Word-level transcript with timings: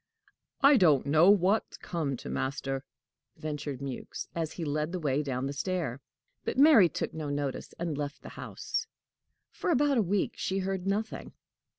"I 0.61 0.77
don't 0.77 1.05
know 1.05 1.29
what's 1.29 1.77
come 1.77 2.17
to 2.17 2.27
master!" 2.27 2.83
ventured 3.37 3.81
Mewks, 3.81 4.27
as 4.33 4.53
he 4.53 4.65
led 4.65 4.91
the 4.91 4.99
way 4.99 5.21
down 5.21 5.45
the 5.45 5.53
stair. 5.53 6.01
But 6.43 6.57
Mary 6.57 6.89
took 6.89 7.13
no 7.13 7.29
notice, 7.29 7.75
and 7.77 7.95
left 7.95 8.23
the 8.23 8.29
house. 8.29 8.87
For 9.51 9.69
about 9.69 9.99
a 9.99 10.01
week 10.01 10.33
she 10.37 10.57
heard 10.57 10.87
nothing. 10.87 11.33